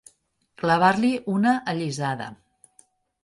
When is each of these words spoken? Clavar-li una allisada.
Clavar-li 0.61 1.11
una 1.33 1.53
allisada. 1.73 2.31